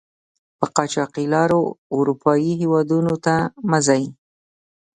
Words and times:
په 0.59 0.65
قاچاقي 0.75 1.25
لارو 1.33 1.61
آروپایي 1.97 2.51
هېودونو 2.61 3.13
ته 3.25 3.35
مه 3.69 3.79
ځئ! 3.87 4.03